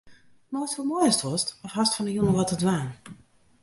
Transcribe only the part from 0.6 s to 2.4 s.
wol mei ast wolst of hast fan 'e jûn al